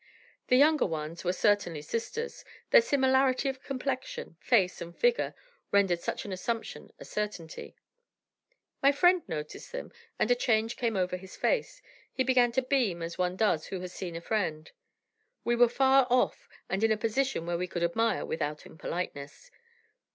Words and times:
The 0.47 0.55
younger 0.57 0.87
ones 0.87 1.23
were 1.23 1.31
certainly 1.31 1.83
sisters; 1.83 2.43
their 2.71 2.81
similarity 2.81 3.49
of 3.49 3.61
complexion, 3.61 4.35
face 4.39 4.81
and 4.81 4.97
figure 4.97 5.35
rendered 5.71 5.99
such 5.99 6.25
an 6.25 6.31
assumption 6.31 6.91
a 6.97 7.05
certainty. 7.05 7.75
My 8.81 8.91
friend 8.91 9.21
noticed 9.27 9.71
them, 9.71 9.91
and 10.17 10.31
a 10.31 10.33
change 10.33 10.75
came 10.75 10.95
over 10.97 11.17
his 11.17 11.35
face; 11.35 11.83
he 12.11 12.23
began 12.23 12.51
to 12.53 12.63
beam 12.63 13.03
as 13.03 13.19
one 13.19 13.35
does 13.35 13.67
who 13.67 13.79
has 13.81 13.93
seen 13.93 14.15
a 14.15 14.21
friend. 14.21 14.71
We 15.43 15.55
were 15.55 15.69
far 15.69 16.07
off, 16.09 16.49
and 16.67 16.83
in 16.83 16.91
a 16.91 16.97
position 16.97 17.45
where 17.45 17.59
we 17.59 17.67
could 17.67 17.83
admire, 17.83 18.25
without 18.25 18.65
impoliteness. 18.65 19.51